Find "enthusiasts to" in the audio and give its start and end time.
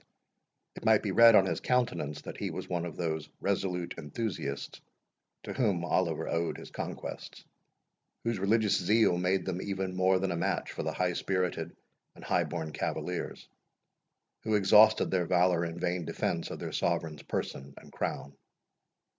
3.99-5.53